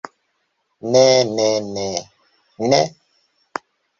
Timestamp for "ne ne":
0.91-1.49, 1.35-1.87, 1.73-2.79